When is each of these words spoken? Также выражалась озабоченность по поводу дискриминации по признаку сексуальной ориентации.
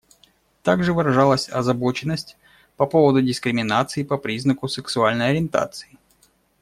Также 0.63 0.93
выражалась 0.93 1.47
озабоченность 1.47 2.35
по 2.75 2.87
поводу 2.87 3.21
дискриминации 3.21 4.01
по 4.01 4.17
признаку 4.17 4.67
сексуальной 4.67 5.29
ориентации. 5.29 5.95